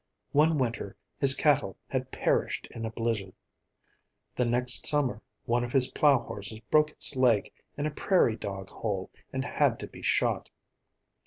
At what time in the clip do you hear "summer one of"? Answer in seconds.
4.87-5.73